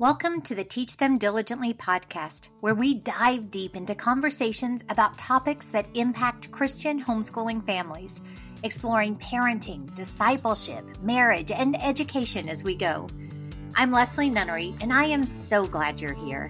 [0.00, 5.66] Welcome to the Teach Them Diligently podcast, where we dive deep into conversations about topics
[5.66, 8.22] that impact Christian homeschooling families,
[8.62, 13.08] exploring parenting, discipleship, marriage, and education as we go.
[13.74, 16.48] I'm Leslie Nunnery, and I am so glad you're here.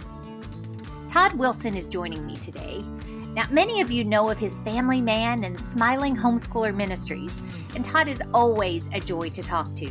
[1.09, 2.85] Todd Wilson is joining me today.
[3.35, 7.43] Now, many of you know of his Family Man and Smiling Homeschooler Ministries,
[7.75, 9.89] and Todd is always a joy to talk to.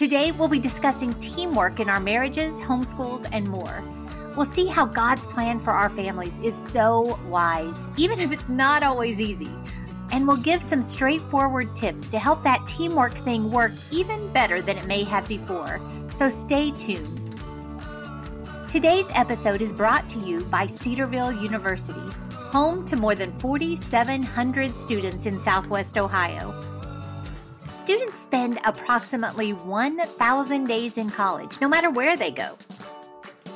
[0.00, 3.84] Today, we'll be discussing teamwork in our marriages, homeschools, and more.
[4.34, 8.82] We'll see how God's plan for our families is so wise, even if it's not
[8.82, 9.52] always easy.
[10.10, 14.78] And we'll give some straightforward tips to help that teamwork thing work even better than
[14.78, 15.78] it may have before.
[16.10, 17.20] So stay tuned.
[18.70, 25.26] Today's episode is brought to you by Cedarville University, home to more than 4,700 students
[25.26, 26.69] in Southwest Ohio
[27.80, 32.58] students spend approximately 1,000 days in college, no matter where they go.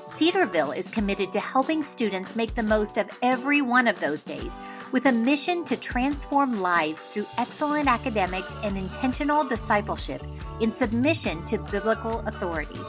[0.08, 4.58] Cedarville is committed to helping students make the most of every one of those days
[4.92, 10.22] with a mission to transform lives through excellent academics and intentional discipleship
[10.58, 12.80] in submission to biblical authority.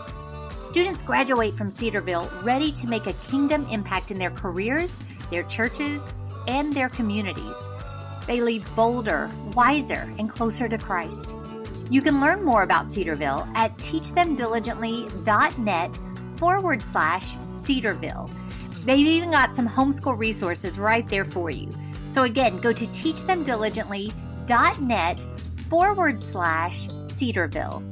[0.63, 6.13] Students graduate from Cedarville ready to make a kingdom impact in their careers, their churches,
[6.47, 7.67] and their communities.
[8.27, 11.33] They leave bolder, wiser, and closer to Christ.
[11.89, 15.99] You can learn more about Cedarville at teachthemdiligently.net
[16.37, 18.31] forward slash Cedarville.
[18.83, 21.71] They've even got some homeschool resources right there for you.
[22.11, 25.25] So again, go to teachthemdiligently.net
[25.69, 27.83] forward slash Cedarville.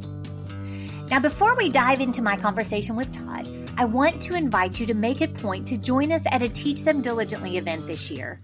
[1.09, 4.93] Now, before we dive into my conversation with Todd, I want to invite you to
[4.93, 8.41] make a point to join us at a Teach Them Diligently event this year.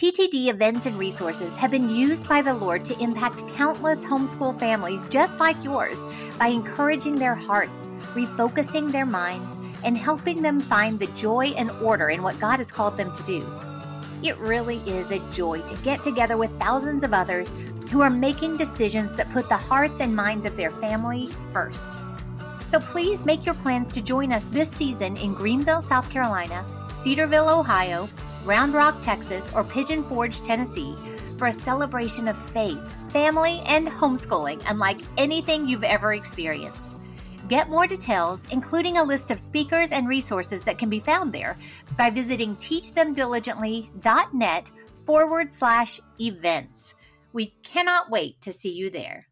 [0.00, 5.04] TTD events and resources have been used by the Lord to impact countless homeschool families
[5.08, 6.06] just like yours
[6.38, 12.08] by encouraging their hearts, refocusing their minds, and helping them find the joy and order
[12.08, 13.46] in what God has called them to do.
[14.22, 17.54] It really is a joy to get together with thousands of others
[17.90, 21.98] who are making decisions that put the hearts and minds of their family first.
[22.68, 27.50] So please make your plans to join us this season in Greenville, South Carolina, Cedarville,
[27.50, 28.08] Ohio,
[28.44, 30.94] Round Rock, Texas, or Pigeon Forge, Tennessee,
[31.36, 32.80] for a celebration of faith,
[33.12, 36.96] family, and homeschooling unlike anything you've ever experienced.
[37.48, 41.56] Get more details, including a list of speakers and resources that can be found there,
[41.96, 44.70] by visiting teachthemdiligently.net
[45.04, 46.94] forward slash events.
[47.32, 49.26] We cannot wait to see you there.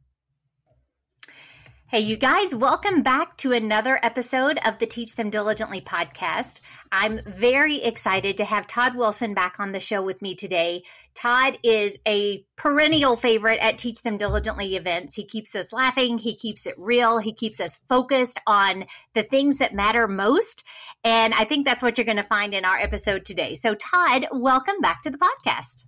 [1.90, 6.60] Hey, you guys, welcome back to another episode of the Teach Them Diligently podcast.
[6.92, 10.82] I'm very excited to have Todd Wilson back on the show with me today.
[11.14, 15.14] Todd is a perennial favorite at Teach Them Diligently events.
[15.14, 18.84] He keeps us laughing, he keeps it real, he keeps us focused on
[19.14, 20.64] the things that matter most.
[21.04, 23.54] And I think that's what you're going to find in our episode today.
[23.54, 25.86] So, Todd, welcome back to the podcast.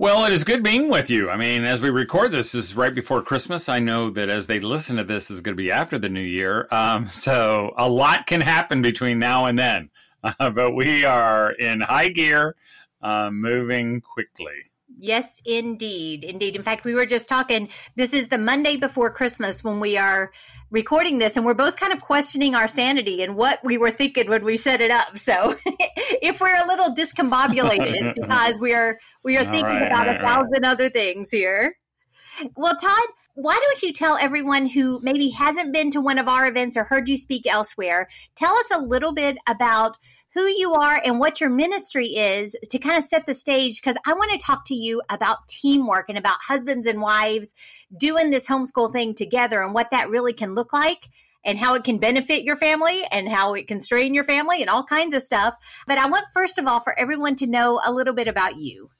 [0.00, 1.28] Well, it is good being with you.
[1.28, 3.68] I mean, as we record this, this is right before Christmas.
[3.68, 6.20] I know that as they listen to this, is going to be after the new
[6.20, 6.68] year.
[6.70, 9.90] Um, so a lot can happen between now and then.
[10.22, 12.54] Uh, but we are in high gear,
[13.02, 14.70] uh, moving quickly.
[15.00, 16.24] Yes, indeed.
[16.24, 16.56] Indeed.
[16.56, 17.68] In fact, we were just talking.
[17.94, 20.32] This is the Monday before Christmas when we are
[20.72, 24.28] recording this, and we're both kind of questioning our sanity and what we were thinking
[24.28, 25.16] when we set it up.
[25.16, 30.08] So if we're a little discombobulated, it's because we are we are thinking right, about
[30.08, 30.72] right, a thousand right.
[30.72, 31.76] other things here.
[32.56, 36.46] Well, Todd, why don't you tell everyone who maybe hasn't been to one of our
[36.48, 39.96] events or heard you speak elsewhere, tell us a little bit about
[40.38, 43.96] who you are and what your ministry is to kind of set the stage because
[44.06, 47.56] I want to talk to you about teamwork and about husbands and wives
[47.98, 51.08] doing this homeschool thing together and what that really can look like
[51.44, 54.70] and how it can benefit your family and how it can strain your family and
[54.70, 55.56] all kinds of stuff.
[55.88, 58.90] But I want, first of all, for everyone to know a little bit about you.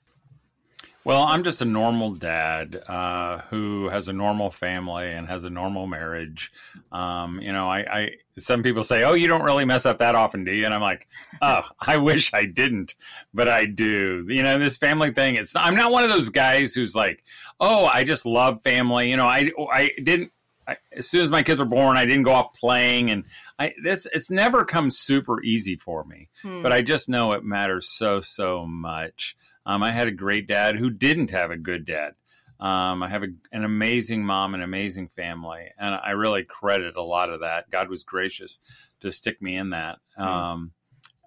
[1.09, 5.49] Well, I'm just a normal dad uh, who has a normal family and has a
[5.49, 6.53] normal marriage.
[6.93, 10.15] Um, you know, I, I, some people say, "Oh, you don't really mess up that
[10.15, 11.09] often, do you?" And I'm like,
[11.41, 12.94] "Oh, I wish I didn't,
[13.32, 15.37] but I do." You know, this family thing.
[15.37, 17.25] It's I'm not one of those guys who's like,
[17.59, 20.31] "Oh, I just love family." You know, I I didn't.
[20.67, 23.25] I, as soon as my kids were born, I didn't go off playing, and
[23.59, 26.29] I this it's never come super easy for me.
[26.43, 26.62] Hmm.
[26.62, 29.38] But I just know it matters so so much.
[29.69, 32.15] Um, I had a great dad who didn't have a good dad.
[32.59, 37.03] Um, I have a, an amazing mom, an amazing family, and I really credit a
[37.03, 37.70] lot of that.
[37.70, 38.59] God was gracious
[39.00, 39.99] to stick me in that.
[40.17, 40.23] Hmm.
[40.23, 40.73] Um,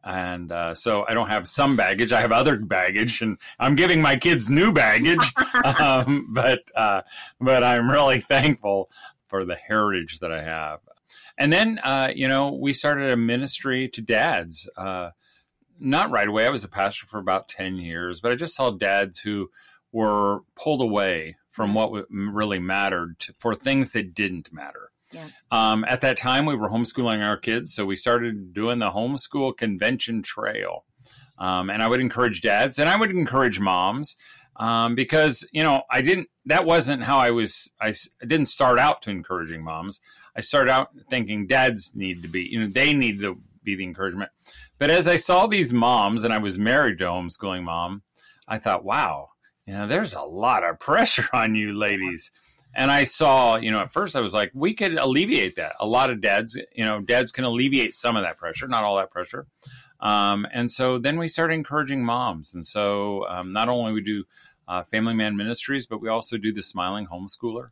[0.04, 4.02] and uh, so I don't have some baggage; I have other baggage, and I'm giving
[4.02, 5.32] my kids new baggage.
[5.80, 7.04] um, but uh,
[7.40, 8.90] but I'm really thankful
[9.28, 10.80] for the heritage that I have.
[11.38, 14.68] And then, uh, you know, we started a ministry to dads.
[15.84, 16.46] Not right away.
[16.46, 19.50] I was a pastor for about 10 years, but I just saw dads who
[19.92, 21.94] were pulled away from mm-hmm.
[21.94, 24.92] what really mattered to, for things that didn't matter.
[25.12, 25.28] Yeah.
[25.50, 29.58] Um, at that time, we were homeschooling our kids, so we started doing the homeschool
[29.58, 30.86] convention trail.
[31.38, 34.16] Um, and I would encourage dads and I would encourage moms
[34.58, 36.30] um, because you know I didn't.
[36.46, 37.70] That wasn't how I was.
[37.82, 40.02] I, I, didn't start out to encouraging moms.
[40.36, 42.44] I started out thinking dads need to be.
[42.44, 44.32] You know, they need to be the encouragement.
[44.78, 48.04] But as I saw these moms, and I was married to a homeschooling mom,
[48.48, 49.30] I thought, wow,
[49.66, 52.32] you know, there's a lot of pressure on you ladies.
[52.76, 55.74] And I saw, you know, at first I was like, we could alleviate that.
[55.80, 58.98] A lot of dads, you know, dads can alleviate some of that pressure, not all
[58.98, 59.48] that pressure.
[60.00, 62.56] Um, and so then we started encouraging moms.
[62.56, 64.24] And so um, not only we do
[64.68, 67.70] uh, Family Man Ministries, but we also do the Smiling Homeschooler,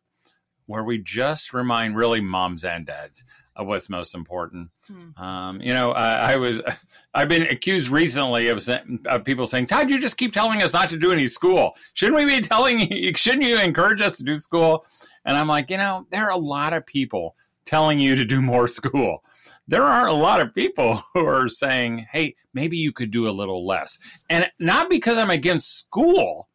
[0.65, 3.23] where we just remind really moms and dads
[3.59, 4.69] of what's most important.
[4.87, 5.21] Hmm.
[5.21, 6.61] Um, you know, I, I, was
[7.13, 8.67] I've been accused recently of,
[9.05, 11.73] of, people saying, "Todd, you just keep telling us not to do any school.
[11.93, 13.13] Shouldn't we be telling you?
[13.15, 14.85] Shouldn't you encourage us to do school?"
[15.25, 17.35] And I'm like, you know, there are a lot of people
[17.65, 19.23] telling you to do more school.
[19.67, 23.31] There are a lot of people who are saying, "Hey, maybe you could do a
[23.31, 26.47] little less," and not because I'm against school.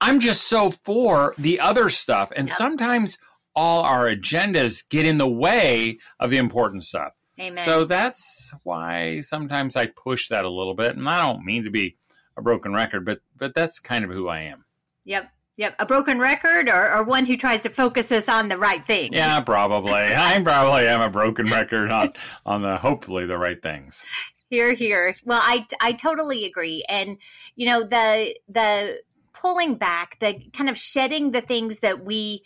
[0.00, 2.56] I'm just so for the other stuff, and yep.
[2.56, 3.18] sometimes
[3.54, 7.12] all our agendas get in the way of the important stuff.
[7.40, 7.64] Amen.
[7.64, 11.70] So that's why sometimes I push that a little bit, and I don't mean to
[11.70, 11.96] be
[12.36, 14.64] a broken record, but but that's kind of who I am.
[15.04, 15.30] Yep.
[15.56, 18.84] Yep, a broken record or, or one who tries to focus us on the right
[18.84, 19.14] things.
[19.14, 19.92] Yeah, probably.
[19.94, 22.12] I probably am a broken record on
[22.44, 24.04] on the hopefully the right things.
[24.50, 25.14] Here, here.
[25.24, 27.18] Well, I I totally agree, and
[27.54, 29.00] you know the the
[29.32, 32.42] pulling back, the kind of shedding the things that we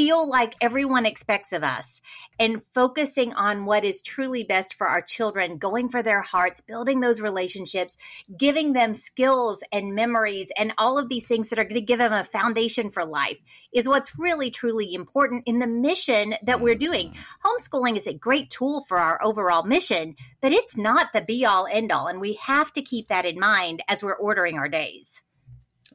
[0.00, 2.00] feel like everyone expects of us
[2.38, 7.00] and focusing on what is truly best for our children, going for their hearts, building
[7.00, 7.98] those relationships,
[8.34, 11.98] giving them skills and memories and all of these things that are going to give
[11.98, 13.36] them a foundation for life
[13.74, 17.10] is what's really, truly important in the mission that we're doing.
[17.10, 17.46] Mm-hmm.
[17.46, 21.66] Homeschooling is a great tool for our overall mission, but it's not the be all
[21.70, 22.06] end all.
[22.06, 25.22] And we have to keep that in mind as we're ordering our days.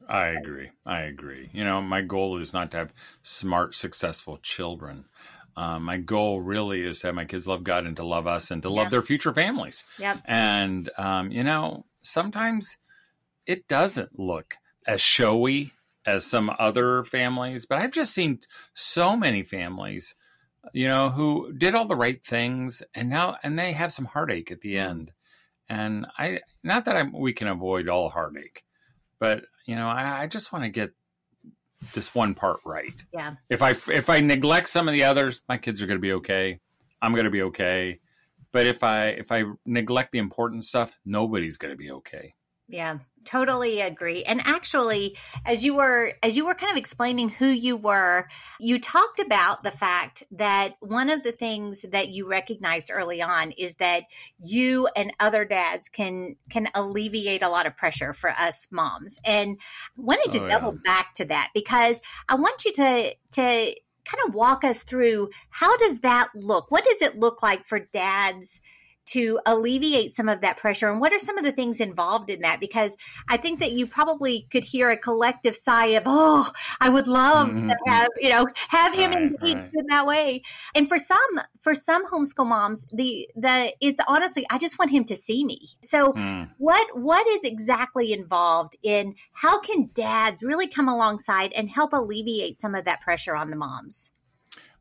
[0.08, 0.70] I agree.
[0.84, 1.50] I agree.
[1.52, 5.06] You know, my goal is not to have smart, successful children.
[5.56, 8.50] Um, my goal really is to have my kids love God and to love us
[8.50, 9.84] and to love their future families.
[9.98, 10.22] Yep.
[10.26, 12.76] And, um, you know, sometimes
[13.46, 14.56] it doesn't look
[14.86, 15.72] as showy
[16.04, 18.38] as some other families, but I've just seen
[18.74, 20.14] so many families,
[20.72, 24.52] you know, who did all the right things and now, and they have some heartache
[24.52, 24.88] at the mm.
[24.88, 25.12] end.
[25.68, 28.62] And I, not that I'm, we can avoid all heartache,
[29.18, 30.92] but you know, I, I just want to get
[31.92, 32.94] this one part right.
[33.12, 33.34] Yeah.
[33.50, 36.12] If I if I neglect some of the others, my kids are going to be
[36.14, 36.60] okay.
[37.02, 38.00] I'm going to be okay.
[38.52, 42.34] But if I if I neglect the important stuff, nobody's going to be okay.
[42.68, 44.22] Yeah, totally agree.
[44.24, 48.26] And actually, as you were as you were kind of explaining who you were,
[48.58, 53.52] you talked about the fact that one of the things that you recognized early on
[53.52, 54.04] is that
[54.38, 59.18] you and other dads can can alleviate a lot of pressure for us moms.
[59.24, 59.58] And
[59.98, 60.80] I wanted to oh, double yeah.
[60.84, 63.74] back to that because I want you to to
[64.06, 66.70] kind of walk us through how does that look?
[66.70, 68.60] What does it look like for dads
[69.06, 72.40] to alleviate some of that pressure and what are some of the things involved in
[72.40, 72.96] that because
[73.28, 77.48] i think that you probably could hear a collective sigh of oh i would love
[77.48, 77.68] mm-hmm.
[77.68, 79.70] to have you know have him right, engaged right.
[79.74, 80.42] in that way
[80.74, 85.04] and for some for some homeschool moms the the it's honestly i just want him
[85.04, 86.48] to see me so mm.
[86.58, 92.56] what what is exactly involved in how can dads really come alongside and help alleviate
[92.56, 94.10] some of that pressure on the moms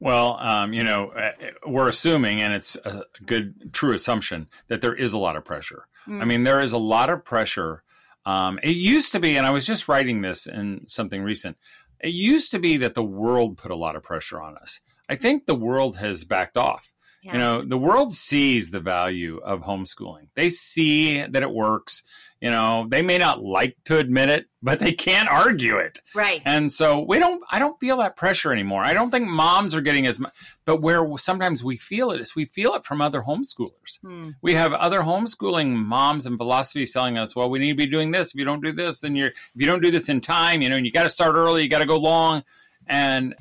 [0.05, 1.31] well, um, you know, uh,
[1.65, 5.87] we're assuming, and it's a good, true assumption, that there is a lot of pressure.
[6.07, 6.21] Mm.
[6.21, 7.81] I mean, there is a lot of pressure.
[8.23, 11.57] Um, it used to be, and I was just writing this in something recent,
[11.99, 14.79] it used to be that the world put a lot of pressure on us.
[15.09, 16.93] I think the world has backed off.
[17.23, 17.33] Yeah.
[17.33, 20.27] You know, the world sees the value of homeschooling.
[20.35, 22.03] They see that it works.
[22.45, 25.99] You know, they may not like to admit it, but they can't argue it.
[26.13, 26.43] Right.
[26.45, 28.83] And so we don't, I don't feel that pressure anymore.
[28.83, 30.31] I don't think moms are getting as much,
[30.63, 33.99] but where sometimes we feel it is we feel it from other homeschoolers.
[34.03, 34.29] Hmm.
[34.43, 38.11] We have other homeschooling moms and philosophies telling us, well, we need to be doing
[38.11, 38.27] this.
[38.27, 40.69] If you don't do this, then you're, if you don't do this in time, you
[40.69, 42.43] know, you got to start early, you got to go long.
[42.85, 43.33] And,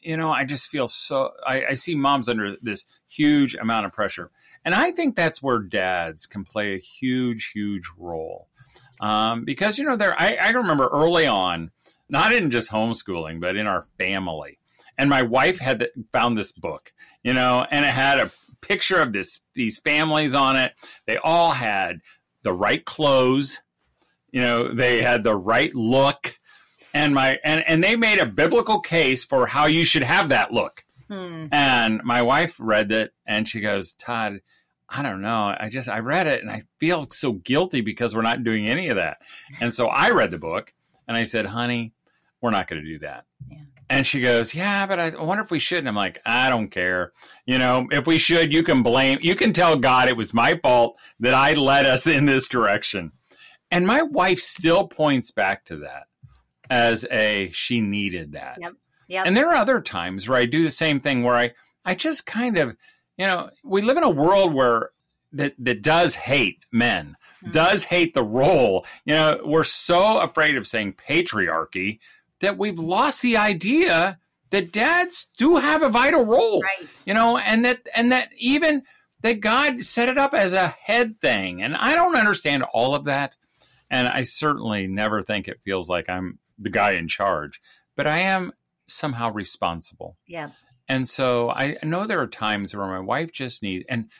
[0.00, 3.92] you know, I just feel so, I, I see moms under this huge amount of
[3.92, 4.30] pressure.
[4.66, 8.48] And I think that's where dads can play a huge, huge role.
[9.00, 11.70] Um, because, you know, there, I, I remember early on,
[12.08, 14.58] not in just homeschooling, but in our family,
[14.98, 16.92] And my wife had the, found this book,
[17.22, 18.30] you know, and it had a
[18.60, 20.72] picture of this these families on it.
[21.06, 22.00] They all had
[22.42, 23.60] the right clothes,
[24.30, 26.38] you know, they had the right look,
[26.94, 30.52] and my and and they made a biblical case for how you should have that
[30.52, 30.84] look.
[31.08, 31.46] Hmm.
[31.52, 34.40] And my wife read it, and she goes, Todd.
[34.88, 35.54] I don't know.
[35.58, 38.88] I just I read it and I feel so guilty because we're not doing any
[38.88, 39.18] of that.
[39.60, 40.72] And so I read the book
[41.08, 41.92] and I said, "Honey,
[42.40, 43.58] we're not going to do that." Yeah.
[43.88, 45.78] And she goes, Yeah, but I wonder if we should.
[45.78, 47.12] And I'm like, I don't care.
[47.46, 50.58] You know, if we should, you can blame, you can tell God it was my
[50.58, 53.12] fault that I led us in this direction.
[53.70, 56.04] And my wife still points back to that
[56.68, 58.58] as a, she needed that.
[58.60, 58.72] Yep.
[59.08, 59.26] Yep.
[59.26, 61.52] And there are other times where I do the same thing where I,
[61.84, 62.76] I just kind of,
[63.16, 64.90] you know, we live in a world where
[65.32, 67.52] that, that does hate men, mm-hmm.
[67.52, 68.86] does hate the role.
[69.04, 71.98] You know, we're so afraid of saying patriarchy
[72.40, 74.18] that we've lost the idea
[74.50, 76.62] that dads do have a vital role.
[76.62, 76.88] Right.
[77.04, 78.82] You know, and that and that even
[79.22, 81.62] that God set it up as a head thing.
[81.62, 83.34] And I don't understand all of that.
[83.90, 87.60] And I certainly never think it feels like I'm the guy in charge,
[87.96, 88.52] but I am
[88.88, 90.16] somehow responsible.
[90.26, 90.50] Yeah.
[90.88, 94.10] And so I know there are times where my wife just needs, and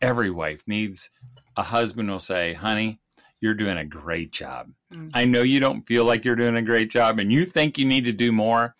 [0.00, 1.10] every wife needs
[1.56, 3.00] a husband will say, honey,
[3.40, 4.70] you're doing a great job.
[4.92, 5.10] Mm-hmm.
[5.14, 7.84] I know you don't feel like you're doing a great job and you think you
[7.84, 8.74] need to do more,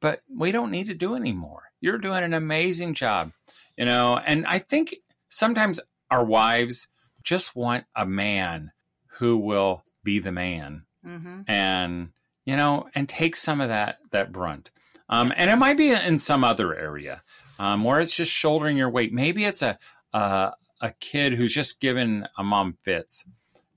[0.00, 1.62] but we don't need to do any more.
[1.80, 3.32] You're doing an amazing job,
[3.76, 4.16] you know.
[4.16, 4.96] And I think
[5.28, 5.80] sometimes
[6.10, 6.88] our wives
[7.22, 8.72] just want a man
[9.18, 11.42] who will be the man mm-hmm.
[11.46, 12.10] and,
[12.44, 14.70] you know, and take some of that, that brunt.
[15.08, 17.22] Um, and it might be in some other area
[17.58, 19.12] um, where it's just shouldering your weight.
[19.12, 19.78] Maybe it's a,
[20.12, 23.24] a, a kid who's just given a mom fits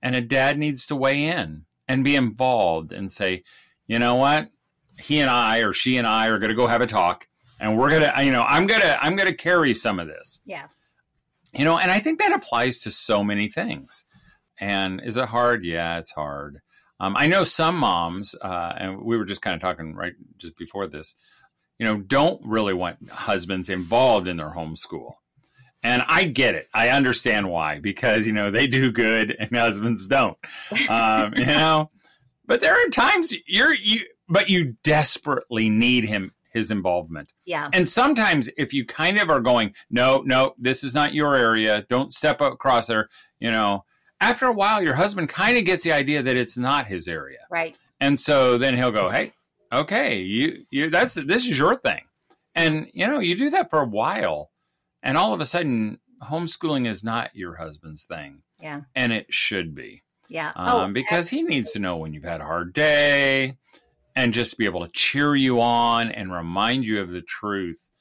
[0.01, 3.43] and a dad needs to weigh in and be involved and say,
[3.87, 4.49] you know what,
[4.99, 7.27] he and I or she and I are going to go have a talk,
[7.59, 10.39] and we're gonna, you know, I'm gonna, I'm gonna carry some of this.
[10.45, 10.67] Yeah.
[11.53, 14.05] You know, and I think that applies to so many things.
[14.59, 15.63] And is it hard?
[15.63, 16.61] Yeah, it's hard.
[16.99, 20.57] Um, I know some moms, uh, and we were just kind of talking right just
[20.57, 21.13] before this,
[21.77, 25.13] you know, don't really want husbands involved in their homeschool.
[25.83, 26.67] And I get it.
[26.73, 30.37] I understand why because you know they do good and husbands don't.
[30.89, 31.91] Um, you know,
[32.45, 37.31] but there are times you're you, but you desperately need him his involvement.
[37.45, 37.69] Yeah.
[37.71, 41.85] And sometimes if you kind of are going, no, no, this is not your area.
[41.89, 43.09] Don't step across there.
[43.39, 43.85] You know,
[44.19, 47.39] after a while, your husband kind of gets the idea that it's not his area.
[47.49, 47.75] Right.
[47.99, 49.31] And so then he'll go, hey,
[49.71, 52.01] okay, you, you, that's this is your thing,
[52.53, 54.51] and you know, you do that for a while
[55.03, 58.41] and all of a sudden, homeschooling is not your husband's thing.
[58.59, 58.81] Yeah.
[58.95, 60.03] And it should be.
[60.27, 60.51] Yeah.
[60.55, 63.57] Um, oh, because he needs to know when you've had a hard day
[64.15, 67.91] and just be able to cheer you on and remind you of the truth.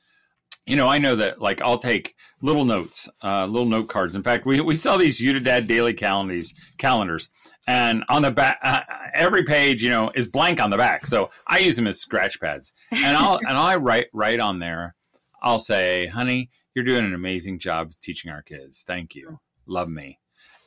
[0.66, 4.14] You know, I know that like I'll take little notes, uh, little note cards.
[4.14, 7.28] In fact, we, we sell these You to Dad daily calendars, calendars,
[7.68, 8.80] and on the back, uh,
[9.14, 11.06] every page, you know, is blank on the back.
[11.06, 14.94] So I use them as scratch pads, and I'll and I write write on there.
[15.42, 18.84] I'll say, "Honey, you're doing an amazing job teaching our kids.
[18.86, 19.40] Thank you.
[19.66, 20.20] Love me.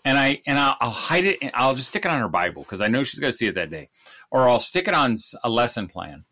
[0.03, 1.37] And I and I'll, I'll hide it.
[1.41, 3.45] And I'll just stick it on her Bible because I know she's going to see
[3.45, 3.89] it that day,
[4.31, 6.25] or I'll stick it on a lesson plan.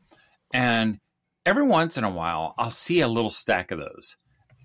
[0.52, 1.00] And
[1.48, 4.18] every once in a while, I'll see a little stack of those,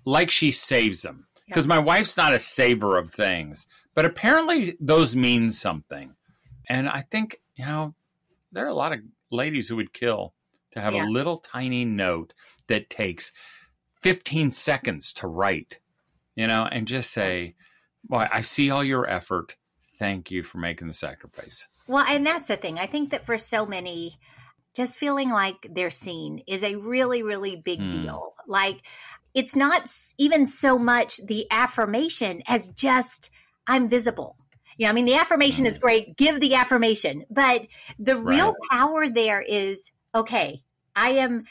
[0.05, 1.25] like she saves them.
[1.47, 6.15] Because my wife's not a saver of things, but apparently those mean something.
[6.67, 7.95] And I think you know
[8.51, 8.99] there are a lot of
[9.31, 10.33] ladies who would kill
[10.71, 11.05] to have yeah.
[11.05, 12.33] a little tiny note
[12.67, 13.31] that takes
[14.01, 15.79] 15 seconds to write,
[16.35, 17.55] you know, and just say,
[18.07, 19.55] Well, I see all your effort.
[19.99, 21.67] Thank you for making the sacrifice.
[21.87, 22.79] Well, and that's the thing.
[22.79, 24.15] I think that for so many,
[24.73, 27.91] just feeling like they're seen is a really, really big mm.
[27.91, 28.33] deal.
[28.47, 28.81] Like,
[29.33, 33.31] it's not even so much the affirmation as just,
[33.67, 34.35] I'm visible.
[34.77, 35.67] You know, I mean, the affirmation mm.
[35.67, 35.81] is hmm.
[35.81, 36.17] great.
[36.17, 37.25] Give the affirmation.
[37.29, 37.67] But
[37.99, 38.35] the right.
[38.35, 40.63] real power there is okay,
[40.95, 41.45] I am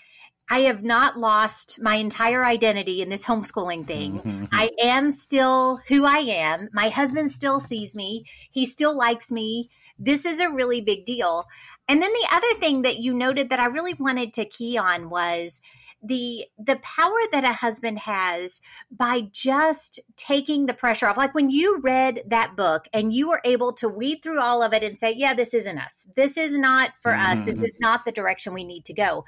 [0.52, 4.20] I have not lost my entire identity in this homeschooling thing.
[4.20, 4.44] Mm-hmm.
[4.52, 6.68] I am still who I am.
[6.72, 8.26] My husband still sees me.
[8.50, 9.70] He still likes me.
[10.04, 11.46] This is a really big deal.
[11.88, 15.10] And then the other thing that you noted that I really wanted to key on
[15.10, 15.60] was
[16.02, 21.50] the the power that a husband has by just taking the pressure off like when
[21.50, 24.98] you read that book and you were able to weed through all of it and
[24.98, 27.32] say yeah this isn't us this is not for mm-hmm.
[27.32, 27.64] us this mm-hmm.
[27.64, 29.24] is not the direction we need to go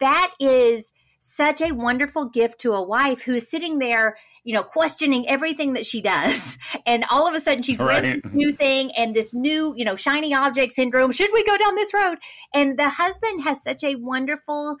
[0.00, 4.62] that is such a wonderful gift to a wife who is sitting there, you know,
[4.62, 6.58] questioning everything that she does.
[6.86, 8.24] And all of a sudden she's right.
[8.32, 11.12] new thing and this new, you know, shiny object syndrome.
[11.12, 12.18] Should we go down this road?
[12.54, 14.76] And the husband has such a wonderful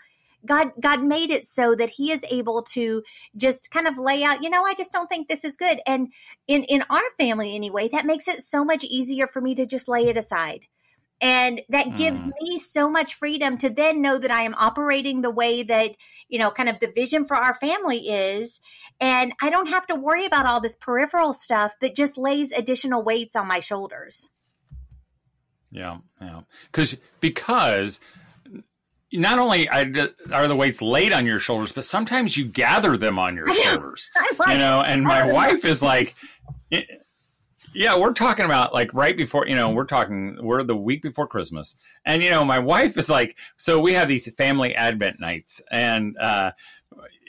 [0.46, 3.02] God God made it so that he is able to
[3.36, 5.80] just kind of lay out, you know, I just don't think this is good.
[5.86, 6.08] And
[6.46, 9.88] in in our family anyway, that makes it so much easier for me to just
[9.88, 10.66] lay it aside.
[11.20, 12.32] And that gives mm.
[12.40, 15.92] me so much freedom to then know that I am operating the way that,
[16.28, 18.60] you know, kind of the vision for our family is.
[19.00, 23.02] And I don't have to worry about all this peripheral stuff that just lays additional
[23.02, 24.30] weights on my shoulders.
[25.70, 26.42] Yeah, yeah.
[26.66, 28.00] Because because
[29.12, 29.84] not only are
[30.48, 34.08] the weights laid on your shoulders, but sometimes you gather them on your shoulders.
[34.46, 36.14] You know, and my wife is like,
[37.74, 41.26] yeah, we're talking about like right before, you know, we're talking, we're the week before
[41.26, 41.76] Christmas.
[42.04, 45.60] And, you know, my wife is like, so we have these family Advent nights.
[45.70, 46.52] And, uh,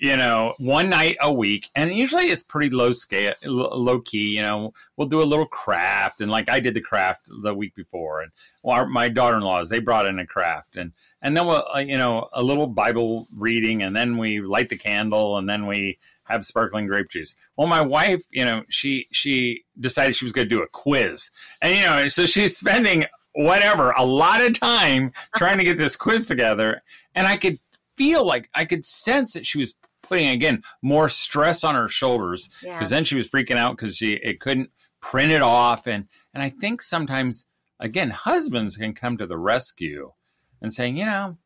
[0.02, 4.36] you know, one night a week, and usually it's pretty low scale, low key.
[4.36, 7.76] You know, we'll do a little craft, and like I did the craft the week
[7.76, 8.32] before, and
[8.64, 11.98] well, our, my daughter-in-laws they brought in a craft, and and then we'll uh, you
[11.98, 16.00] know a little Bible reading, and then we light the candle, and then we
[16.30, 17.36] have sparkling grape juice.
[17.58, 21.30] Well, my wife, you know, she she decided she was going to do a quiz,
[21.62, 25.96] and you know, so she's spending whatever a lot of time trying to get this
[25.96, 26.82] quiz together,
[27.16, 27.58] and I could
[27.96, 32.50] feel like I could sense that she was putting again more stress on her shoulders.
[32.62, 32.86] Because yeah.
[32.86, 34.72] then she was freaking out because she it couldn't
[35.02, 35.88] print it off.
[35.88, 37.48] And and I think sometimes
[37.80, 40.12] again husbands can come to the rescue
[40.62, 41.38] and saying you know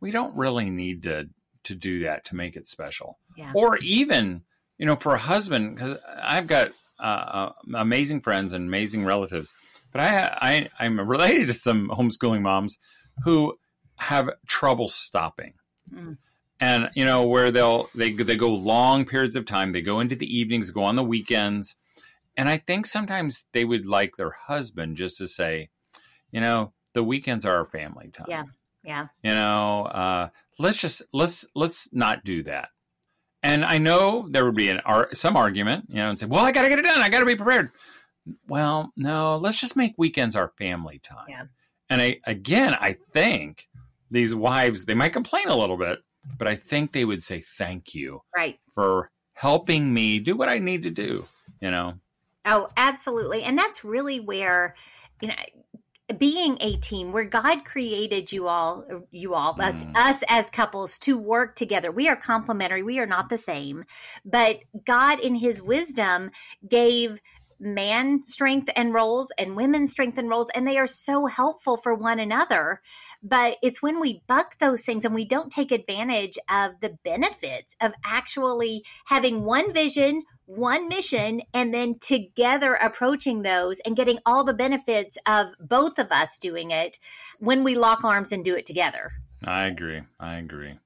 [0.00, 1.28] we don't really need to
[1.64, 3.52] to do that to make it special yeah.
[3.54, 4.42] or even
[4.78, 9.52] you know for a husband because I've got uh, uh, amazing friends and amazing relatives
[9.92, 12.78] but I, I I'm related to some homeschooling moms
[13.24, 13.56] who
[13.96, 15.54] have trouble stopping
[15.94, 16.18] Mm.
[16.60, 19.72] And you know where they'll they they go long periods of time.
[19.72, 21.74] They go into the evenings, go on the weekends,
[22.36, 25.70] and I think sometimes they would like their husband just to say,
[26.30, 28.26] you know, the weekends are our family time.
[28.28, 28.44] Yeah,
[28.84, 29.06] yeah.
[29.24, 32.68] You know, uh, let's just let's let's not do that.
[33.42, 34.80] And I know there would be an
[35.12, 37.02] some argument, you know, and say, well, I got to get it done.
[37.02, 37.70] I got to be prepared.
[38.46, 41.26] Well, no, let's just make weekends our family time.
[41.28, 41.44] Yeah.
[41.90, 43.68] And I, again, I think
[44.10, 45.98] these wives, they might complain a little bit,
[46.38, 48.22] but I think they would say thank you.
[48.34, 48.60] Right.
[48.74, 51.26] For helping me do what I need to do,
[51.60, 51.94] you know.
[52.44, 53.42] Oh, absolutely.
[53.42, 54.76] And that's really where
[55.20, 55.34] you know
[56.12, 59.96] being a team where God created you all, you all, mm.
[59.96, 61.90] us as couples to work together.
[61.90, 62.82] We are complementary.
[62.82, 63.84] We are not the same,
[64.24, 66.30] but God in his wisdom
[66.68, 67.20] gave
[67.62, 71.94] man strength and roles and women strength and roles, and they are so helpful for
[71.94, 72.80] one another.
[73.22, 77.76] But it's when we buck those things and we don't take advantage of the benefits
[77.80, 84.44] of actually having one vision, one mission, and then together approaching those and getting all
[84.44, 86.98] the benefits of both of us doing it
[87.38, 89.10] when we lock arms and do it together.
[89.44, 90.02] I agree.
[90.20, 90.78] I agree.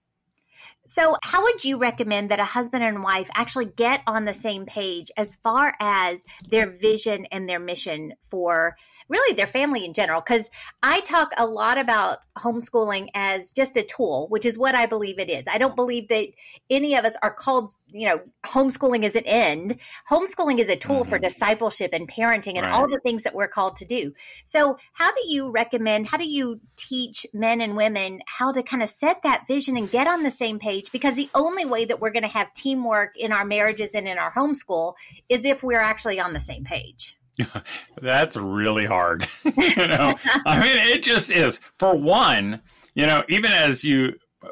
[0.86, 4.66] So, how would you recommend that a husband and wife actually get on the same
[4.66, 8.76] page as far as their vision and their mission for
[9.08, 10.20] really their family in general.
[10.20, 10.50] Because
[10.82, 15.18] I talk a lot about homeschooling as just a tool, which is what I believe
[15.18, 15.46] it is.
[15.48, 16.28] I don't believe that
[16.70, 19.78] any of us are called, you know, homeschooling is an end.
[20.10, 21.10] Homeschooling is a tool mm-hmm.
[21.10, 22.74] for discipleship and parenting and right.
[22.74, 24.12] all the things that we're called to do.
[24.44, 28.82] So, how do you recommend, how do you teach men and women how to kind
[28.82, 30.92] of set that vision and get on the same page?
[30.92, 34.18] Because the only way that we're going to have teamwork in our marriages and in
[34.18, 34.94] our homeschool
[35.28, 37.16] is if we're actually on the same page.
[38.00, 39.28] That's really hard.
[39.44, 40.14] you know,
[40.46, 41.60] I mean, it just is.
[41.78, 42.60] For one,
[42.94, 44.48] you know, even as you uh,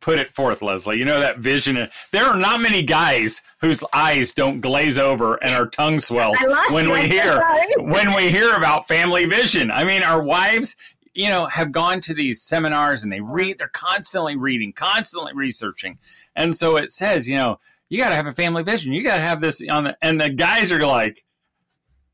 [0.00, 1.88] put it forth, Leslie, you know that vision.
[2.12, 6.38] There are not many guys whose eyes don't glaze over and our tongue swells
[6.70, 7.40] when we hear
[7.78, 9.70] when we hear about family vision.
[9.70, 10.76] I mean, our wives,
[11.14, 13.58] you know, have gone to these seminars and they read.
[13.58, 15.98] They're constantly reading, constantly researching,
[16.34, 18.92] and so it says, you know, you got to have a family vision.
[18.92, 19.96] You got to have this on the.
[20.02, 21.24] And the guys are like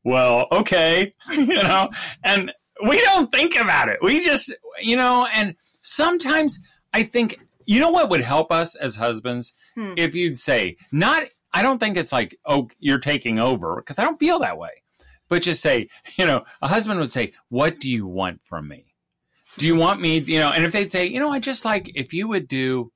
[0.05, 1.89] well, okay, you know,
[2.23, 2.53] and
[2.87, 3.97] we don't think about it.
[4.01, 6.59] We just, you know, and sometimes
[6.93, 9.53] I think, you know what would help us as husbands?
[9.73, 9.95] Hmm.
[9.97, 14.03] If you'd say, not, I don't think it's like, oh, you're taking over, because I
[14.03, 14.83] don't feel that way.
[15.27, 18.93] But just say, you know, a husband would say, what do you want from me?
[19.57, 21.89] Do you want me, you know, and if they'd say, you know, I just like
[21.95, 22.91] if you would do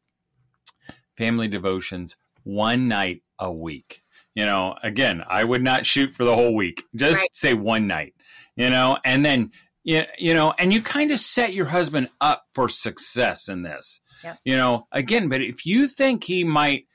[1.18, 4.04] family devotions one night a week
[4.40, 6.86] you know, again, I would not shoot for the whole week.
[6.96, 7.28] Just right.
[7.34, 8.14] say one night,
[8.56, 9.52] you know, and then
[9.84, 14.00] you, you know, and you kind of set your husband up for success in this.
[14.24, 14.40] Yep.
[14.46, 16.86] You know, again, but if you think he might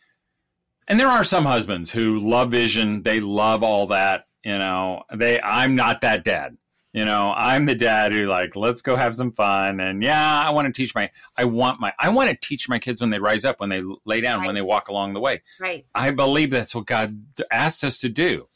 [0.88, 5.02] and there are some husbands who love vision, they love all that, you know.
[5.14, 6.56] They I'm not that dad.
[6.94, 9.80] You know, I'm the dad who like, let's go have some fun.
[9.80, 12.78] And yeah, I want to teach my, I want my, I want to teach my
[12.78, 14.46] kids when they rise up, when they lay down, Right.
[14.46, 15.42] when they walk along the way.
[15.58, 15.84] Right.
[15.92, 18.46] I believe that's what God asked us to do.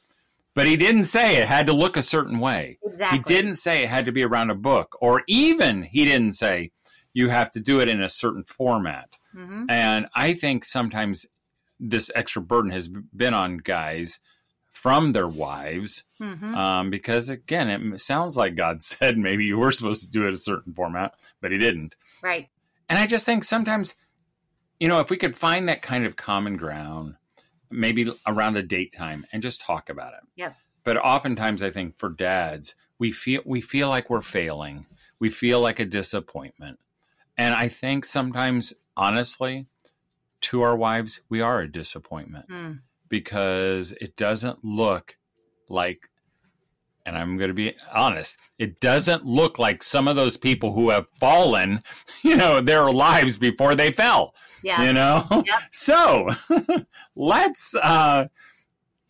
[0.55, 2.79] But he didn't say it had to look a certain way.
[2.87, 3.19] Exactly.
[3.19, 6.71] He didn't say it had to be around a book, or even he didn't say
[7.13, 9.17] you have to do it in a certain format.
[9.33, 11.27] hmm And I think sometimes
[11.81, 14.21] this extra burden has been on guys
[14.71, 19.73] from their wives hmm um, because, again, it sounds like God said maybe you were
[19.73, 21.95] supposed to do it a certain format, but he didn't.
[22.23, 22.49] Right.
[22.89, 23.95] And I just think sometimes,
[24.81, 27.17] you know, if we could find that kind of common ground,
[27.71, 30.21] maybe around a date time and just talk about it.
[30.37, 30.53] yeah
[30.85, 34.87] But oftentimes I think for dads, we feel we feel like we're failing.
[35.21, 36.79] We feel like a disappointment.
[37.37, 39.67] And I think sometimes honestly,
[40.43, 42.81] to our wives, we are a disappointment Mm.
[43.09, 45.17] Because it doesn't look
[45.69, 46.09] like
[47.07, 50.91] and I'm going to be honest, it doesn't look like some of those people who
[50.91, 51.81] have fallen,
[52.23, 54.83] you know, their lives before they fell, Yeah.
[54.83, 55.25] you know?
[55.31, 55.45] Yep.
[55.73, 56.29] So
[57.17, 58.27] let's, uh,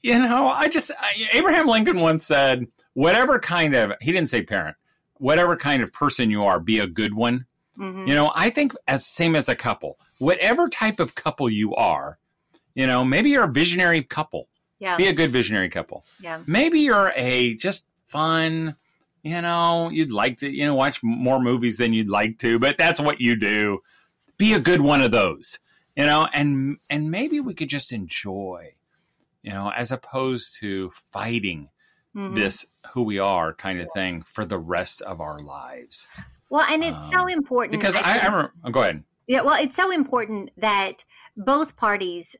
[0.03, 0.93] you know, I just,
[1.33, 4.77] Abraham Lincoln once said, whatever kind of, he didn't say parent,
[5.15, 7.47] whatever kind of person you are, be a good one.
[7.77, 11.75] hmm You know, I think as same as a couple, whatever type of couple you
[11.75, 12.19] are,
[12.79, 14.97] you know, maybe you're a visionary couple, Yeah.
[14.97, 16.05] be a good visionary couple.
[16.21, 16.39] Yeah.
[16.47, 18.77] Maybe you're a just fun,
[19.25, 22.79] you know, you'd like to, you know, watch more movies than you'd like to, but
[22.79, 23.81] that's what you do.
[24.37, 25.59] Be a good one of those,
[25.97, 28.75] you know, and and maybe we could just enjoy,
[29.43, 31.71] you know, as opposed to fighting
[32.15, 32.37] Mhm.
[32.37, 36.07] this who we are kind of thing for the rest of our lives.
[36.49, 39.03] Well, and it's so Um, important Because I, I think- remember, oh, go ahead.
[39.27, 41.05] Yeah, well, it's so important that
[41.37, 42.35] both parties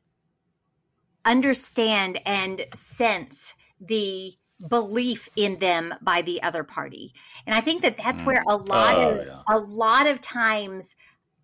[1.25, 4.33] understand and sense the
[4.67, 7.13] belief in them by the other party.
[7.45, 8.25] And I think that that's Mm.
[8.25, 9.41] where a lot Oh, of yeah.
[9.47, 10.95] a lot of times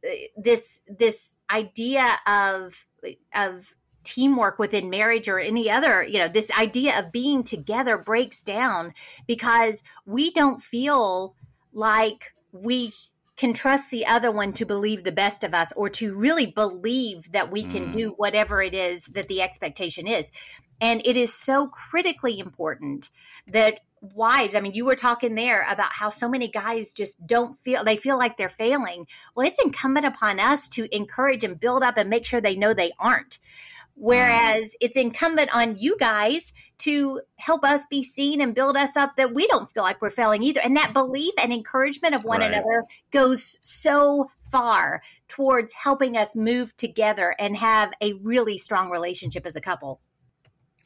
[0.06, 2.86] uh, this this idea of
[3.34, 8.44] of teamwork within marriage or any other, you know, this idea of being together breaks
[8.44, 8.94] down
[9.28, 11.36] because we don't feel
[11.74, 12.94] like we
[13.38, 17.32] can trust the other one to believe the best of us or to really believe
[17.32, 17.92] that we can Mm.
[17.92, 20.32] do whatever it is that the expectation is.
[20.80, 23.10] And it is so critically important
[23.48, 27.58] that wives, I mean, you were talking there about how so many guys just don't
[27.60, 29.08] feel, they feel like they're failing.
[29.34, 32.74] Well, it's incumbent upon us to encourage and build up and make sure they know
[32.74, 33.40] they aren't.
[33.98, 39.16] Whereas it's incumbent on you guys to help us be seen and build us up
[39.16, 40.60] that we don't feel like we're failing either.
[40.62, 42.52] And that belief and encouragement of one Right.
[42.52, 49.46] another goes so far towards helping us move together and have a really strong relationship
[49.46, 50.02] as a couple.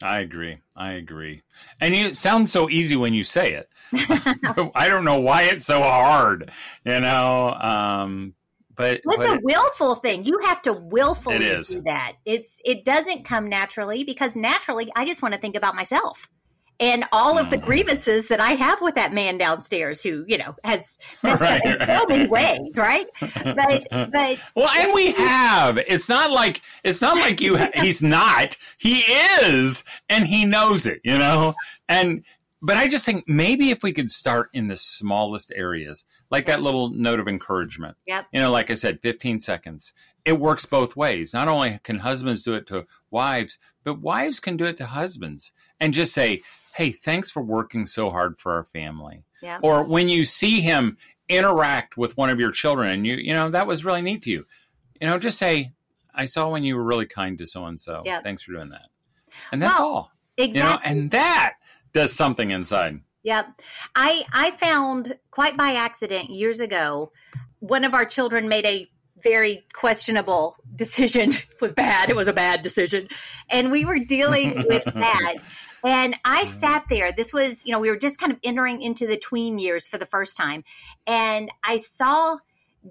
[0.02, 0.58] I agree.
[0.76, 1.42] I agree.
[1.80, 3.68] And it sounds so easy when you say it.
[4.74, 6.50] I don't know why it's so hard,
[6.84, 7.50] you know.
[7.50, 8.34] Um,
[8.80, 10.24] but, It's but a it- willful thing.
[10.24, 12.14] You have to willfully do that.
[12.24, 16.28] It's it doesn't come naturally because naturally I just want to think about myself
[16.78, 17.62] and all of the Mhm.
[17.66, 21.76] grievances that I have with that man downstairs who, you know, has messed up in
[21.78, 23.06] Right, so many ways, right?
[23.20, 25.76] But but well, and we have.
[25.78, 27.58] It's not like it's not like you.
[27.58, 28.56] Ha- he's not.
[28.78, 29.00] He
[29.42, 31.00] is, and he knows it.
[31.04, 31.54] You know.
[31.88, 32.24] And
[32.62, 36.62] but I just think maybe if we could start in the smallest areas, like that
[36.62, 37.96] little note of encouragement.
[38.06, 38.26] Yep.
[38.32, 39.92] You know, like I said, 15 seconds.
[40.24, 41.32] It works both ways.
[41.32, 45.52] Not only can husbands do it to wives, but wives can do it to husbands
[45.80, 46.42] and just say,
[46.74, 49.58] "Hey, thanks for working so hard for our family." yeah.
[49.62, 50.98] or when you see him
[51.30, 54.30] interact with one of your children and you you know that was really neat to
[54.30, 54.44] you
[55.00, 55.72] you know just say
[56.14, 58.88] i saw when you were really kind to so and so thanks for doing that
[59.52, 60.58] and that's Well, all Exactly.
[60.58, 61.54] you know and that
[61.92, 63.60] does something inside Yep.
[63.94, 67.12] I I found quite by accident years ago
[67.58, 68.90] one of our children made a
[69.22, 71.30] very questionable decision.
[71.60, 72.08] It was bad.
[72.08, 73.08] It was a bad decision.
[73.50, 75.34] And we were dealing with that.
[75.84, 77.12] And I sat there.
[77.12, 79.98] This was, you know, we were just kind of entering into the tween years for
[79.98, 80.64] the first time.
[81.06, 82.38] And I saw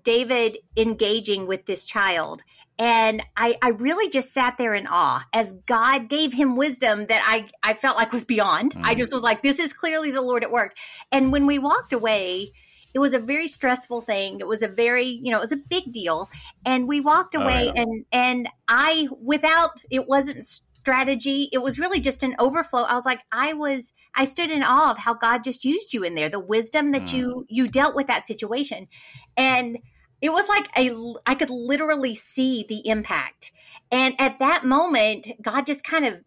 [0.04, 2.44] David engaging with this child.
[2.78, 7.22] And I, I really just sat there in awe as God gave him wisdom that
[7.28, 8.74] I, I felt like was beyond.
[8.84, 9.00] I Mm.
[9.00, 10.78] just was like, this is clearly the Lord at work.
[11.12, 12.54] And when we walked away,
[12.94, 14.40] it was a very stressful thing.
[14.40, 16.30] It was a very, you know, it was a big deal.
[16.66, 17.82] And we walked Oh, away yeah.
[17.84, 20.46] and and I without it wasn't
[20.82, 22.84] strategy, it was really just an overflow.
[22.84, 26.04] I was like, I was I stood in awe of how God just used you
[26.04, 27.14] in there, the wisdom that Mm.
[27.14, 28.88] you you dealt with that situation.
[29.38, 29.80] And
[30.22, 30.92] it was like a
[31.26, 33.52] I could literally see the impact.
[33.92, 36.22] And at that moment, God just kind of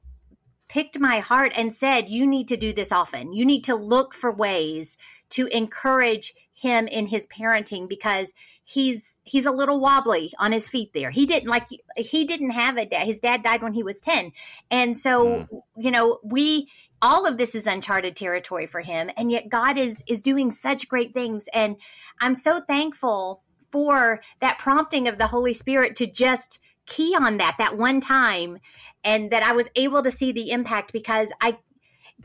[0.68, 3.32] picked my heart and said, You need to do this often.
[3.34, 4.96] You need to look for ways
[5.32, 8.32] to encourage him in his parenting because
[8.64, 11.10] he's he's a little wobbly on his feet there.
[11.10, 13.06] He didn't like he didn't have a dad.
[13.06, 14.32] His dad died when he was 10.
[14.70, 15.62] And so, mm.
[15.76, 16.68] you know, we
[17.00, 20.88] all of this is uncharted territory for him and yet God is is doing such
[20.88, 21.76] great things and
[22.20, 23.42] I'm so thankful
[23.72, 28.58] for that prompting of the Holy Spirit to just key on that that one time
[29.02, 31.58] and that I was able to see the impact because I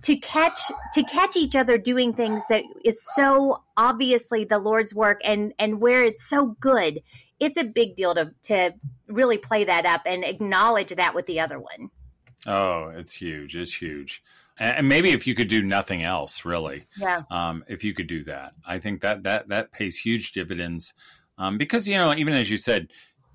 [0.03, 0.59] to catch
[0.93, 5.81] to catch each other doing things that is so obviously the Lord's work and and
[5.81, 7.01] where it's so good
[7.39, 8.73] it's a big deal to to
[9.07, 11.89] really play that up and acknowledge that with the other one.
[12.45, 13.55] Oh, it's huge.
[13.55, 14.23] It's huge.
[14.59, 17.21] And maybe if you could do nothing else, really, yeah.
[17.29, 20.93] Um, if you could do that, I think that that that pays huge dividends.
[21.37, 22.87] Um, because you know, even as you said,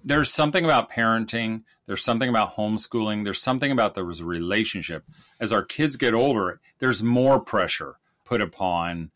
[0.05, 5.05] there's something about parenting, there's something about homeschooling, there's something about the relationship.
[5.41, 9.11] As our kids get older, there's more pressure put upon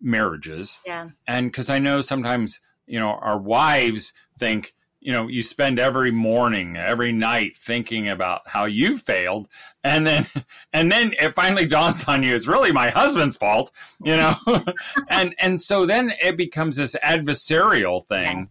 [0.00, 0.78] marriages.
[0.86, 1.10] Yeah.
[1.26, 6.12] And because I know sometimes, you know, our wives think, you know, you spend every
[6.12, 9.48] morning, every night thinking about how you failed,
[9.82, 10.26] and then,
[10.72, 13.72] and then it finally dawns on you it's really my husband's fault,
[14.04, 14.36] you know,
[15.10, 18.48] and and so then it becomes this adversarial thing.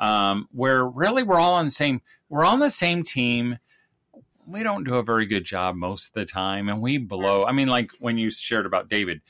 [0.00, 3.58] Um, where really we're all on the same we're on the same team.
[4.46, 7.44] We don't do a very good job most of the time, and we blow.
[7.44, 9.20] I mean, like when you shared about David,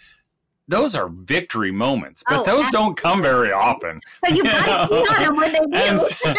[0.68, 2.72] those are victory moments, but oh, those absolutely.
[2.72, 4.00] don't come very often.
[4.24, 5.59] So you, got to them when they
[5.90, 5.98] do.
[5.98, 6.35] So,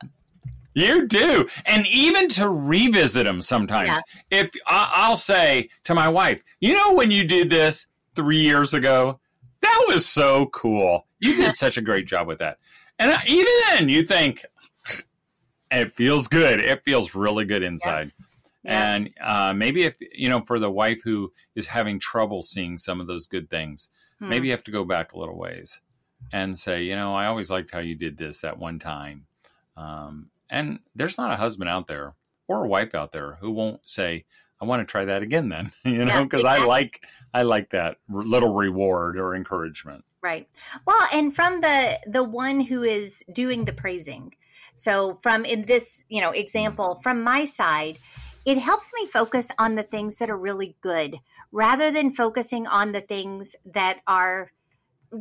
[0.74, 3.88] you do, and even to revisit them sometimes.
[3.88, 4.42] Yeah.
[4.42, 8.74] If I, will say to my wife, you know, when you did this three years
[8.74, 9.18] ago,
[9.62, 11.06] that was so cool.
[11.20, 12.58] You did such a great job with that.
[13.02, 14.44] And even then, you think
[15.72, 16.60] it feels good.
[16.60, 18.12] It feels really good inside.
[18.62, 18.94] Yeah.
[18.94, 23.00] And uh, maybe if you know, for the wife who is having trouble seeing some
[23.00, 24.28] of those good things, hmm.
[24.28, 25.80] maybe you have to go back a little ways
[26.32, 29.26] and say, you know, I always liked how you did this that one time.
[29.76, 32.14] Um, and there's not a husband out there
[32.46, 34.26] or a wife out there who won't say,
[34.60, 36.64] I want to try that again then, you know, because yeah, exactly.
[36.64, 40.04] I like I like that little reward or encouragement.
[40.22, 40.48] Right.
[40.86, 44.34] Well, and from the the one who is doing the praising.
[44.74, 47.98] So from in this, you know, example from my side,
[48.44, 51.18] it helps me focus on the things that are really good
[51.50, 54.52] rather than focusing on the things that are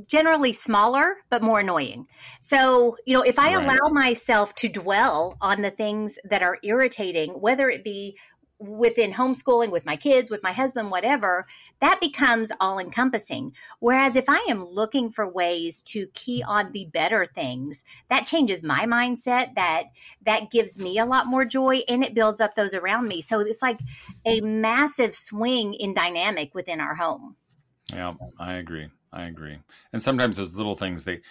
[0.08, 2.08] generally smaller but more annoying.
[2.40, 3.66] So, you know, if I right.
[3.66, 8.18] allow myself to dwell on the things that are irritating, whether it be
[8.62, 11.48] within homeschooling with my kids, with my husband, whatever,
[11.80, 13.54] that becomes all encompassing.
[13.80, 18.64] Whereas if I am looking for ways to key on the better things, that changes
[18.64, 19.86] my mindset, that
[20.26, 23.22] that gives me a lot more joy and it builds up those around me.
[23.22, 23.80] So it's like
[24.26, 27.36] a massive swing in dynamic within our home.
[27.92, 28.90] Yeah, I agree.
[29.12, 29.58] I agree.
[29.92, 31.22] And sometimes those little things they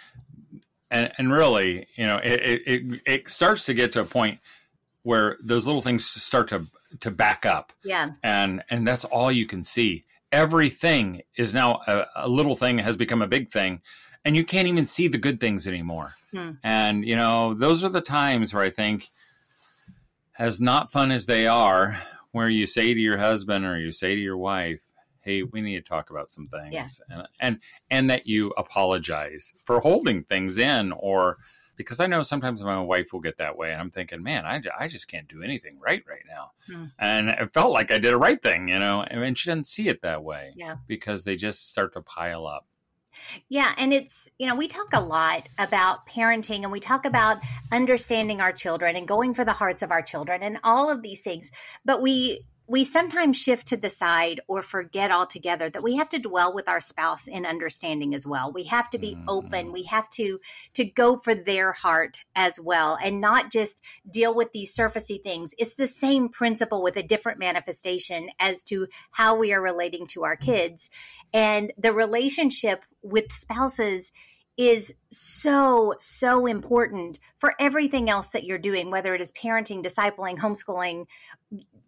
[0.91, 4.39] and and really, you know, it it, it starts to get to a point
[5.03, 6.67] where those little things start to
[6.99, 7.73] to back up.
[7.83, 8.11] Yeah.
[8.23, 10.05] And and that's all you can see.
[10.31, 13.81] Everything is now a, a little thing has become a big thing
[14.23, 16.13] and you can't even see the good things anymore.
[16.31, 16.51] Hmm.
[16.63, 19.07] And you know, those are the times where I think
[20.37, 24.15] as not fun as they are, where you say to your husband or you say
[24.15, 24.81] to your wife,
[25.21, 26.87] "Hey, we need to talk about some things," yeah.
[27.09, 27.59] and, and
[27.89, 31.37] and that you apologize for holding things in or
[31.81, 34.61] because I know sometimes my wife will get that way, and I'm thinking, man, I,
[34.79, 36.85] I just can't do anything right right now, hmm.
[36.99, 39.87] and it felt like I did a right thing, you know, and she doesn't see
[39.87, 42.65] it that way, yeah, because they just start to pile up.
[43.49, 47.39] Yeah, and it's, you know, we talk a lot about parenting and we talk about
[47.71, 51.21] understanding our children and going for the hearts of our children and all of these
[51.21, 51.51] things.
[51.83, 56.19] But we we sometimes shift to the side or forget altogether that we have to
[56.19, 58.51] dwell with our spouse in understanding as well.
[58.53, 59.25] We have to be mm-hmm.
[59.27, 59.71] open.
[59.71, 60.39] We have to
[60.75, 65.53] to go for their heart as well and not just deal with these surfacey things.
[65.57, 70.23] It's the same principle with a different manifestation as to how we are relating to
[70.23, 70.89] our kids.
[71.33, 74.11] And the relationship with spouses
[74.57, 80.37] is so, so important for everything else that you're doing, whether it is parenting, discipling,
[80.37, 81.05] homeschooling,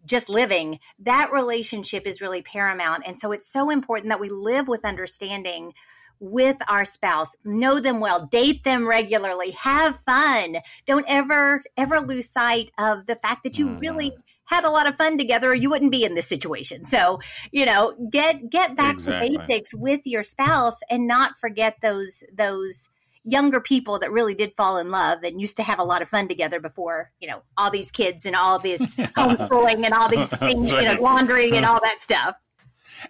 [0.06, 0.78] just living.
[1.00, 3.04] That relationship is really paramount.
[3.06, 5.72] And so it's so important that we live with understanding
[6.20, 12.30] with our spouse know them well date them regularly have fun don't ever ever lose
[12.30, 13.80] sight of the fact that you mm.
[13.80, 14.12] really
[14.46, 16.84] had a lot of fun together or you wouldn't be in this situation.
[16.84, 19.30] So, you know, get get back exactly.
[19.30, 22.90] to basics with your spouse and not forget those those
[23.24, 26.08] younger people that really did fall in love and used to have a lot of
[26.08, 30.28] fun together before, you know, all these kids and all this homeschooling and all these
[30.38, 30.82] things, right.
[30.82, 32.36] you know, laundry and all that stuff.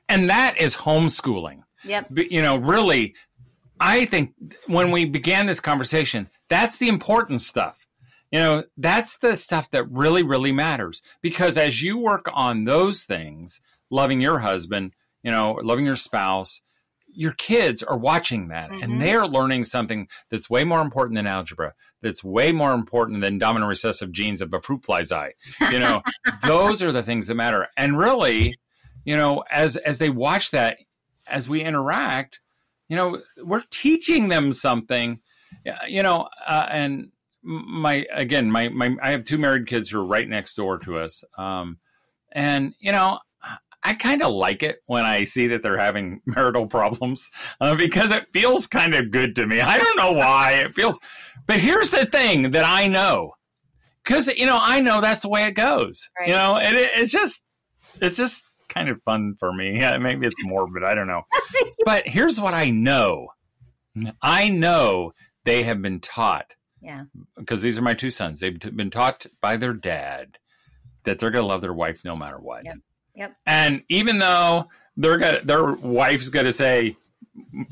[0.09, 1.63] And that is homeschooling.
[1.85, 2.07] Yep.
[2.11, 3.15] But, you know, really,
[3.81, 4.33] I think
[4.67, 7.77] when we began this conversation, that's the important stuff.
[8.31, 11.03] You know, that's the stuff that really, really matters.
[11.23, 16.63] Because as you work on those things, loving your husband, you know, loving your spouse,
[17.15, 18.83] your kids are watching that mm-hmm.
[18.83, 21.73] and they're learning something that's way more important than algebra,
[22.03, 25.35] that's way more important than dominant recessive genes of a fruit fly's eye.
[25.71, 26.03] You know,
[26.45, 27.69] those are the things that matter.
[27.77, 28.59] And really,
[29.05, 30.79] you know, as as they watch that,
[31.27, 32.41] as we interact,
[32.89, 35.21] you know, we're teaching them something.
[35.87, 40.07] You know, uh, and my again, my my I have two married kids who are
[40.07, 41.23] right next door to us.
[41.39, 41.79] Um,
[42.33, 43.21] and you know,
[43.85, 48.11] I kind of like it when I see that they're having marital problems uh, because
[48.11, 49.61] it feels kind of good to me.
[49.61, 50.99] I don't know why it feels,
[51.47, 53.33] but here's the thing that I know
[54.03, 56.09] because you know I know that's the way it goes.
[56.19, 56.29] Right.
[56.29, 57.45] You know, and it, it's just
[58.01, 59.79] it's just kind of fun for me.
[59.81, 60.83] Yeah, maybe it's morbid.
[60.83, 61.23] I don't know,
[61.85, 63.29] but here's what I know.
[64.23, 65.13] I know
[65.45, 66.55] they have been taught.
[66.81, 67.05] Yeah.
[67.39, 68.41] Because these are my two sons.
[68.41, 70.39] They've been taught by their dad
[71.05, 72.65] that they're going to love their wife no matter what.
[72.65, 72.77] Yep.
[73.15, 73.37] Yep.
[73.47, 76.97] And even though they're gonna, their wife's going to say,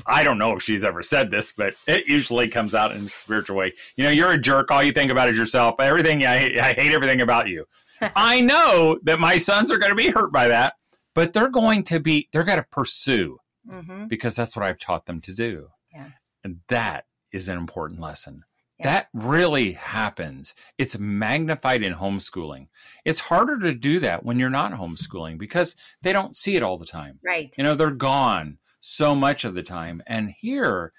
[0.05, 3.09] I don't know if she's ever said this, but it usually comes out in a
[3.09, 3.73] spiritual way.
[3.95, 4.71] You know, you're a jerk.
[4.71, 5.75] All you think about is yourself.
[5.79, 7.65] Everything I hate, I hate everything about you.
[8.15, 10.73] I know that my sons are going to be hurt by that,
[11.13, 13.37] but they're going to be they're going to pursue
[13.69, 14.07] mm-hmm.
[14.07, 15.69] because that's what I've taught them to do.
[15.93, 16.09] Yeah.
[16.43, 18.43] And that is an important lesson.
[18.83, 20.53] That really happens.
[20.77, 22.67] It's magnified in homeschooling.
[23.05, 26.77] It's harder to do that when you're not homeschooling because they don't see it all
[26.77, 27.19] the time.
[27.25, 27.53] Right.
[27.57, 30.03] You know, they're gone so much of the time.
[30.05, 30.91] And here,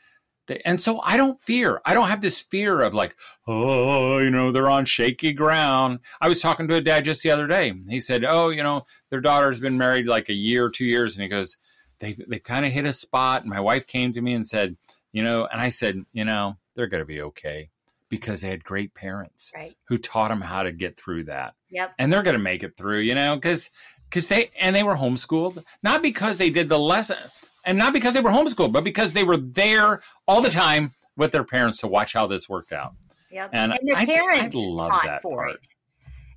[0.46, 1.80] they, and so I don't fear.
[1.84, 3.16] I don't have this fear of like,
[3.46, 6.00] oh, you know, they're on shaky ground.
[6.20, 7.72] I was talking to a dad just the other day.
[7.88, 11.14] He said, oh, you know, their daughter's been married like a year, two years.
[11.14, 11.56] And he goes,
[12.00, 13.42] they, they kind of hit a spot.
[13.42, 14.76] And my wife came to me and said,
[15.12, 17.70] you know, and I said, you know, they're going to be okay
[18.14, 19.74] because they had great parents right.
[19.88, 21.54] who taught them how to get through that.
[21.70, 21.94] Yep.
[21.98, 23.70] And they're going to make it through, you know, because
[24.08, 27.18] because they and they were homeschooled, not because they did the lesson
[27.66, 31.32] and not because they were homeschooled, but because they were there all the time with
[31.32, 32.94] their parents to watch how this worked out.
[33.32, 33.50] Yep.
[33.52, 35.54] And, and their parents I, I love that for part.
[35.56, 35.66] it.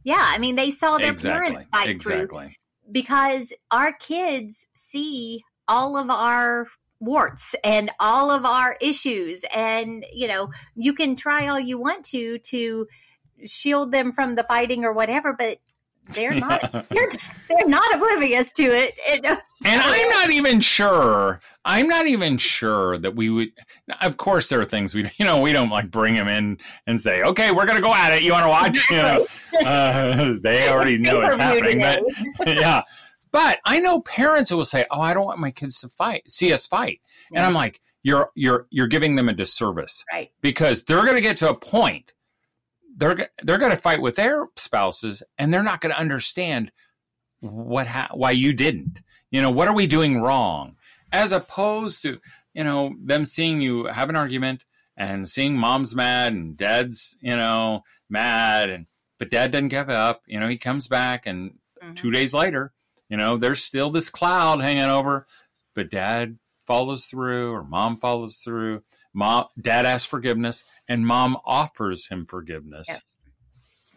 [0.04, 1.50] Yeah, I mean, they saw their exactly.
[1.50, 2.46] parents fight exactly.
[2.46, 2.54] through
[2.92, 6.68] because our kids see all of our
[7.00, 9.44] warts and all of our issues.
[9.56, 12.88] And you know you can try all you want to to
[13.46, 15.60] shield them from the fighting or whatever but
[16.10, 17.08] they're not they're,
[17.50, 18.98] they're not oblivious to it.
[19.10, 19.26] And,
[19.66, 23.50] and i'm not even sure i'm not even sure that we would
[24.02, 27.02] of course there are things we you know we don't like bring them in and
[27.02, 28.24] say okay we're gonna go at it.
[28.24, 28.92] You want to watch?
[28.92, 29.26] You know?
[29.66, 32.84] Uh, they already know it's happening but yeah
[33.32, 36.32] but I know parents who will say, "Oh, I don't want my kids to fight,
[36.32, 37.40] see us fight," yeah.
[37.40, 40.32] and I'm like, "You're you're you're giving them a disservice, right?
[40.42, 42.14] Because they're going to get to a point
[42.98, 46.72] they're they're going to fight with their spouses, and they're not going to understand
[47.40, 49.02] what ha- why you didn't.
[49.32, 50.76] You know, what are we doing wrong?
[51.12, 52.20] As opposed to
[52.54, 54.66] you know them seeing you have an argument
[54.98, 58.88] and seeing mom's mad and dad's you know mad and
[59.20, 60.24] but dad doesn't give up.
[60.26, 61.94] You know, he comes back and mm-hmm.
[61.94, 62.74] two days later
[63.10, 65.28] you know, there's still this cloud hanging over,
[65.76, 68.84] but dad follows through or mom follows through.
[69.14, 73.02] Mom, dad asks forgiveness and mom offers him forgiveness yep.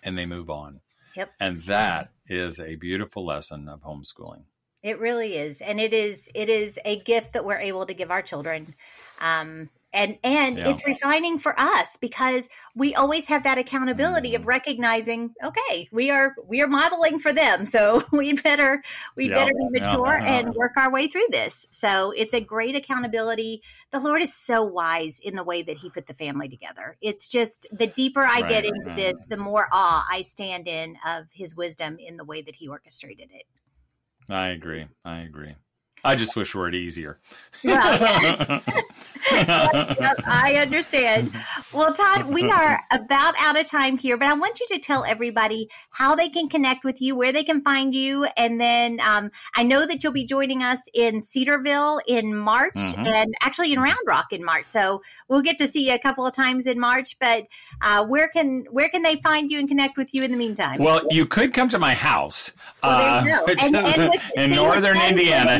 [0.03, 0.81] and they move on.
[1.17, 1.31] Yep.
[1.41, 4.45] And that is a beautiful lesson of homeschooling.
[4.83, 5.61] It really is.
[5.61, 8.75] And it is, it is a gift that we're able to give our children.
[9.21, 10.69] Um, and and yeah.
[10.69, 14.51] it's refining for us because we always have that accountability of mm-hmm.
[14.51, 18.83] recognizing okay we are we are modeling for them so we better
[19.17, 21.67] we yeah, better be mature yeah, and work our way through this.
[21.71, 23.63] So it's a great accountability.
[23.91, 26.97] The lord is so wise in the way that he put the family together.
[27.01, 30.69] It's just the deeper i right, get into right, this the more awe i stand
[30.69, 33.45] in of his wisdom in the way that he orchestrated it.
[34.29, 35.55] I agree i agree
[36.05, 37.19] I just wish we were easier.
[37.63, 37.81] Well,
[39.31, 41.33] I understand.
[41.73, 45.05] Well, Todd, we are about out of time here, but I want you to tell
[45.05, 49.31] everybody how they can connect with you, where they can find you, and then um,
[49.55, 53.07] I know that you'll be joining us in Cedarville in March, mm-hmm.
[53.07, 54.67] and actually in Round Rock in March.
[54.67, 57.17] So we'll get to see you a couple of times in March.
[57.21, 57.47] But
[57.83, 60.79] uh, where can where can they find you and connect with you in the meantime?
[60.79, 65.59] Well, you could come to my house well, uh, and, and in northern Indiana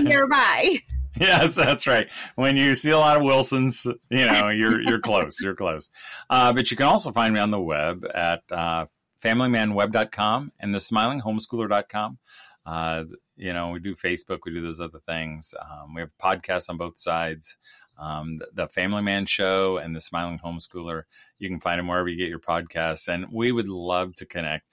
[1.21, 2.09] yes, that's right.
[2.37, 5.41] When you see a lot of Wilsons, you know, you're you're close.
[5.41, 5.91] You're close.
[6.29, 8.87] Uh, but you can also find me on the web at uh,
[9.23, 12.19] familymanweb.com and the smilinghomeschooler.com.
[12.67, 13.05] Uh,
[13.37, 15.55] you know, we do Facebook, we do those other things.
[15.61, 17.57] Um, we have podcasts on both sides.
[17.99, 21.03] Um, the, the, Family Man Show and the Smiling Homeschooler.
[21.39, 24.67] You can find them wherever you get your podcasts, and we would love to connect.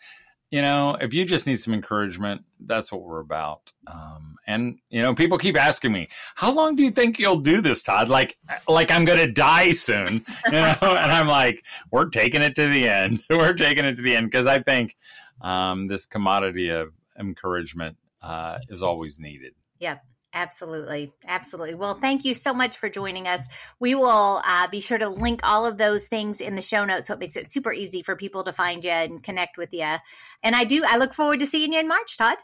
[0.49, 3.71] You know, if you just need some encouragement, that's what we're about.
[3.85, 7.59] Um, and you know, people keep asking me, "How long do you think you'll do
[7.59, 8.37] this, Todd?" Like,
[8.67, 10.75] like I'm going to die soon, you know?
[10.81, 13.23] and I'm like, "We're taking it to the end.
[13.29, 14.95] we're taking it to the end," because I think
[15.41, 19.53] um, this commodity of encouragement uh, is always needed.
[19.79, 20.03] Yep.
[20.33, 21.13] Absolutely.
[21.25, 21.75] Absolutely.
[21.75, 23.47] Well, thank you so much for joining us.
[23.79, 27.07] We will uh, be sure to link all of those things in the show notes
[27.07, 29.95] so it makes it super easy for people to find you and connect with you.
[30.43, 32.37] And I do, I look forward to seeing you in March, Todd.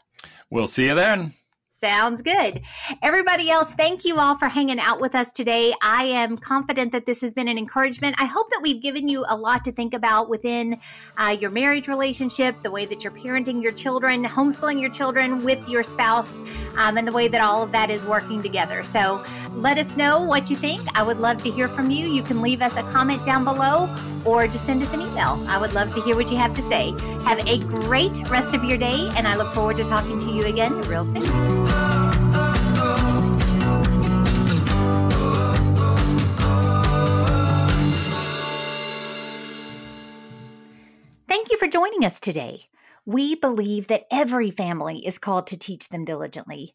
[0.50, 1.34] We'll see you then.
[1.76, 2.60] Sounds good.
[3.02, 5.74] Everybody else, thank you all for hanging out with us today.
[5.82, 8.14] I am confident that this has been an encouragement.
[8.16, 10.78] I hope that we've given you a lot to think about within
[11.16, 15.68] uh, your marriage relationship, the way that you're parenting your children, homeschooling your children with
[15.68, 16.38] your spouse,
[16.76, 18.84] um, and the way that all of that is working together.
[18.84, 20.86] So let us know what you think.
[20.94, 22.06] I would love to hear from you.
[22.06, 23.88] You can leave us a comment down below
[24.24, 25.42] or just send us an email.
[25.48, 26.92] I would love to hear what you have to say.
[27.24, 30.44] Have a great rest of your day, and I look forward to talking to you
[30.44, 31.24] again real soon.
[41.28, 42.66] Thank you for joining us today.
[43.06, 46.74] We believe that every family is called to teach them diligently,